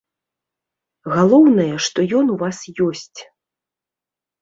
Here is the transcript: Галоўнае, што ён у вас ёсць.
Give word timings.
Галоўнае, 1.17 1.69
што 1.89 1.99
ён 2.23 2.35
у 2.39 2.41
вас 2.43 2.57
ёсць. 2.91 3.19